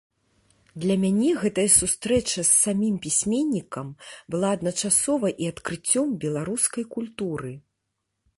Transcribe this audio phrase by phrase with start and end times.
[0.83, 3.93] Для мяне гэтая сустрэча з самім пісьменнікам
[4.37, 7.51] была адначасова і адкрыццём беларускай культуры.